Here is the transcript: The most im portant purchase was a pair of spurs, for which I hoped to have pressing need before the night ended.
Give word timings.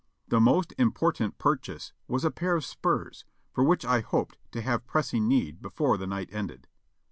The 0.29 0.39
most 0.39 0.73
im 0.79 0.91
portant 0.93 1.37
purchase 1.37 1.93
was 2.07 2.25
a 2.25 2.31
pair 2.31 2.55
of 2.55 2.65
spurs, 2.65 3.23
for 3.53 3.63
which 3.63 3.85
I 3.85 3.99
hoped 3.99 4.39
to 4.51 4.63
have 4.63 4.87
pressing 4.87 5.27
need 5.27 5.61
before 5.61 5.95
the 5.95 6.07
night 6.07 6.29
ended. 6.33 6.67